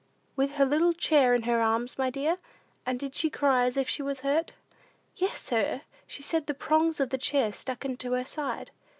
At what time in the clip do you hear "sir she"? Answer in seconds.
5.39-6.23